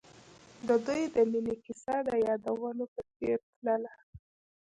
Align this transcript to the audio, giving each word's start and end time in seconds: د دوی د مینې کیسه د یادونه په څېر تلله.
د 0.67 0.69
دوی 0.85 1.01
د 1.15 1.17
مینې 1.31 1.55
کیسه 1.63 1.95
د 2.07 2.09
یادونه 2.27 2.83
په 2.93 3.01
څېر 3.15 3.37
تلله. 3.55 3.93